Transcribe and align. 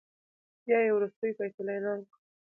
بيا 0.65 0.79
يې 0.85 0.91
ورورستۍ 0.95 1.29
فيصله 1.39 1.71
اعلان 1.75 1.99
کړه. 2.07 2.15